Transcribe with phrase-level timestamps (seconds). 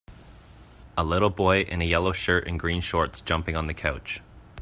[0.97, 4.19] A little boy in a yellow shirt and green shorts jumping on the couch.